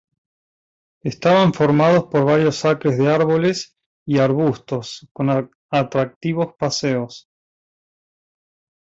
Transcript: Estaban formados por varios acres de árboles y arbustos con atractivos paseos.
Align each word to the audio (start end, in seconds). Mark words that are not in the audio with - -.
Estaban 1.03 1.53
formados 1.53 2.05
por 2.07 2.25
varios 2.25 2.65
acres 2.65 2.97
de 2.97 3.13
árboles 3.13 3.77
y 4.03 4.17
arbustos 4.17 5.07
con 5.13 5.51
atractivos 5.69 6.55
paseos. 6.57 7.29